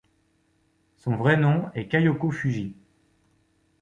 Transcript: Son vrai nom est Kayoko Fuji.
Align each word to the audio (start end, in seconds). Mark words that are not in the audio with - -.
Son 0.97 1.15
vrai 1.15 1.37
nom 1.37 1.69
est 1.75 1.87
Kayoko 1.87 2.31
Fuji. 2.31 2.73